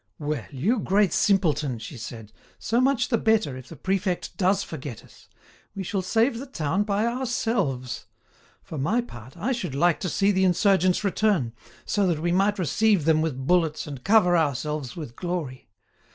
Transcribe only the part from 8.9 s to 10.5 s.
part, I should like to see the